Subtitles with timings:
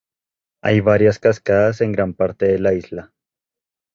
[0.63, 3.13] Hay varias cascadas en gran parte de la isla.